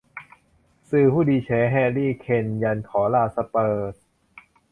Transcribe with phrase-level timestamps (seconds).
[0.89, 3.95] สื่อผู้ดี แฉ แฮร์รี่ เคน ยันขอลา สเปอร์ส